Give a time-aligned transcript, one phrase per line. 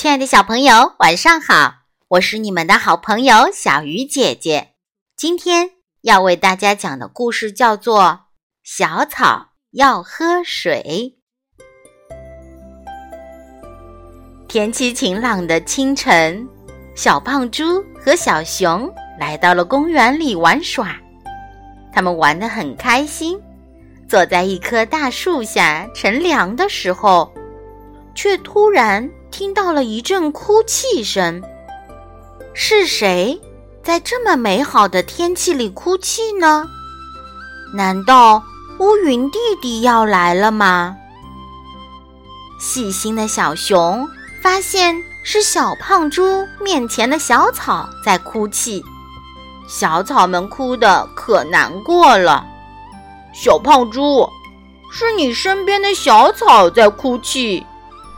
[0.00, 1.74] 亲爱的小朋友，晚上好！
[2.08, 4.68] 我是你们的好朋友小鱼姐姐。
[5.14, 8.02] 今天要为大家讲的故事叫做
[8.64, 11.18] 《小草要喝水》。
[14.48, 16.48] 天气晴朗的清晨，
[16.94, 20.96] 小胖猪和小熊来到了公园里玩耍。
[21.92, 23.38] 他们玩得很开心，
[24.08, 27.30] 坐在一棵大树下乘凉的时候，
[28.14, 29.06] 却突然。
[29.40, 31.42] 听到了一阵哭泣声，
[32.52, 33.40] 是谁
[33.82, 36.68] 在这么美好的天气里哭泣呢？
[37.72, 38.42] 难道
[38.80, 40.94] 乌云弟弟要来了吗？
[42.60, 44.06] 细心的小熊
[44.42, 48.84] 发现是小胖猪面前的小草在哭泣，
[49.66, 52.44] 小草们哭得可难过了。
[53.32, 54.28] 小胖猪，
[54.92, 57.66] 是你身边的小草在哭泣。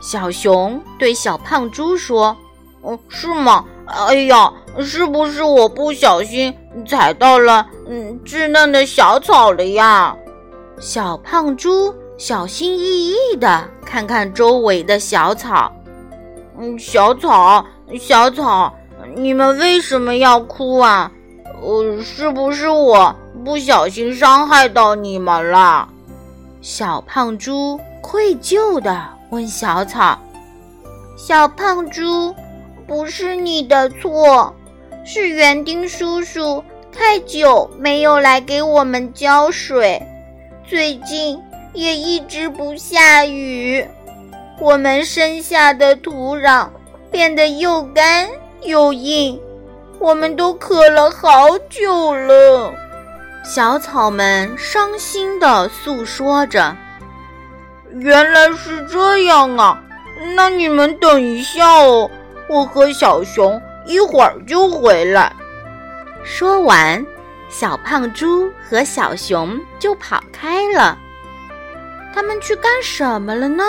[0.00, 2.36] 小熊对小胖猪说
[2.84, 3.64] ：“嗯，是吗？
[3.86, 6.54] 哎呀，是不是我不小心
[6.86, 10.16] 踩到了嗯稚嫩的小草了呀？”
[10.78, 15.72] 小胖猪小心翼翼地看看周围的小草，
[16.58, 17.64] 嗯，小草，
[17.98, 18.74] 小草，
[19.14, 21.10] 你们为什么要哭啊？
[21.62, 25.88] 呃，是不是我不小心伤害到你们了？
[26.60, 29.15] 小胖猪愧疚的。
[29.36, 30.18] 问小草
[31.14, 32.34] ：“小胖猪，
[32.86, 34.50] 不是你的错，
[35.04, 40.02] 是园丁叔叔太久没有来给我们浇水，
[40.66, 41.38] 最近
[41.74, 43.86] 也一直不下雨，
[44.58, 46.66] 我们身下的土壤
[47.10, 48.26] 变得又干
[48.62, 49.38] 又硬，
[49.98, 52.72] 我们都渴了好久了。”
[53.44, 56.74] 小草们伤心地诉说着。
[57.98, 59.82] 原来是这样啊！
[60.34, 62.10] 那你们等一下哦，
[62.48, 65.32] 我和小熊一会儿就回来。
[66.22, 67.04] 说完，
[67.48, 70.98] 小胖猪和小熊就跑开了。
[72.14, 73.64] 他们去干什么了呢？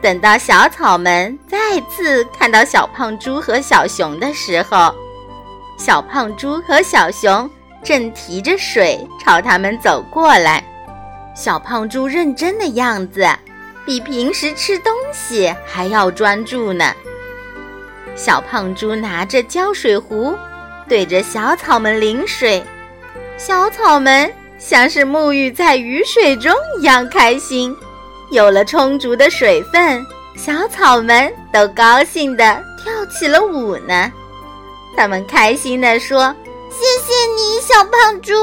[0.00, 1.58] 等到小草们再
[1.90, 4.92] 次看到小胖猪和小熊的时候，
[5.76, 7.48] 小胖猪和小熊
[7.84, 10.64] 正提着水朝他们走过来。
[11.40, 13.26] 小胖猪认真的样子，
[13.86, 16.92] 比平时吃东西还要专注呢。
[18.14, 20.36] 小胖猪拿着浇水壶，
[20.86, 22.62] 对着小草们淋水，
[23.38, 27.74] 小草们像是沐浴在雨水中一样开心。
[28.30, 30.04] 有了充足的水分，
[30.36, 34.12] 小草们都高兴地跳起了舞呢。
[34.94, 36.36] 他们开心地说
[36.68, 38.34] ：“谢谢你，小胖猪！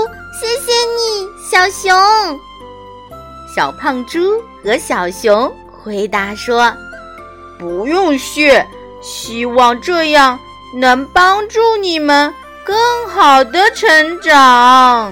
[0.41, 1.95] 谢谢你，小熊！”
[3.57, 6.71] 小胖猪和小熊回答说
[7.57, 8.63] ：“不用谢，
[9.01, 10.39] 希望这样
[10.75, 12.31] 能帮助你们
[12.63, 12.77] 更
[13.09, 15.11] 好的成长。”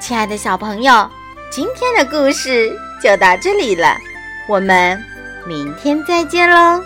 [0.00, 1.06] 亲爱的小朋友，
[1.50, 3.98] 今天的故事就到这里了，
[4.48, 4.98] 我们
[5.46, 6.82] 明天再见喽。